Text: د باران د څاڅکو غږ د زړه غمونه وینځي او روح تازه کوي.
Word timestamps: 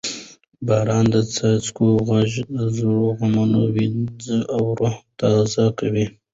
د 0.03 0.03
باران 0.67 1.05
د 1.13 1.15
څاڅکو 1.33 1.87
غږ 2.07 2.31
د 2.55 2.57
زړه 2.77 2.99
غمونه 3.17 3.59
وینځي 3.73 4.39
او 4.55 4.63
روح 4.79 4.95
تازه 5.19 5.65
کوي. 5.79 6.05